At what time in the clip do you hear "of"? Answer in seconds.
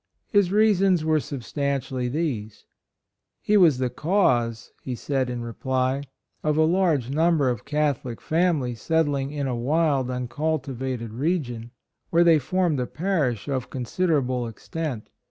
6.43-6.57, 7.51-7.65, 13.47-13.69